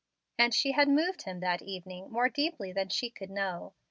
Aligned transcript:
And 0.39 0.51
she 0.51 0.71
had 0.71 0.89
moved 0.89 1.21
him 1.21 1.41
that 1.41 1.61
evening 1.61 2.09
more 2.09 2.27
deeply 2.27 2.71
than 2.71 2.89
she 2.89 3.11
could 3.11 3.29
know. 3.29 3.75